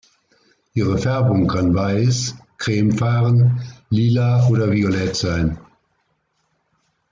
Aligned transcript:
Ihre 0.73 0.97
Färbung 0.97 1.45
kann 1.47 1.75
weiß, 1.75 2.33
cremefarben, 2.57 3.61
lila 3.91 4.47
oder 4.49 4.71
violett 4.71 5.15
sein. 5.15 5.59